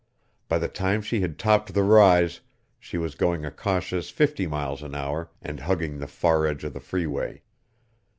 By 0.47 0.57
the 0.57 0.67
time 0.67 1.03
she 1.03 1.21
had 1.21 1.37
topped 1.37 1.75
the 1.75 1.83
rise, 1.83 2.39
she 2.79 2.97
was 2.97 3.13
going 3.13 3.45
a 3.45 3.51
cautious 3.51 4.09
50 4.09 4.47
miles 4.47 4.81
an 4.81 4.95
hour 4.95 5.29
and 5.43 5.59
hugging 5.59 5.99
the 5.99 6.07
far 6.07 6.47
edge 6.47 6.63
of 6.63 6.73
the 6.73 6.79
freeway. 6.79 7.43